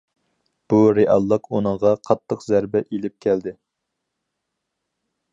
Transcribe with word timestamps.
بۇ 0.73 0.77
رېئاللىق 0.97 1.49
ئۇنىڭغا 1.57 1.91
قاتتىق 2.07 2.41
زەربە 2.45 2.81
ئېلىپ 2.85 3.15
كەلدى. 3.27 3.53